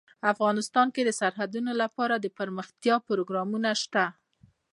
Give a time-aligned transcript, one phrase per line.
[0.33, 4.05] افغانستان کې د سرحدونه لپاره دپرمختیا پروګرامونه شته.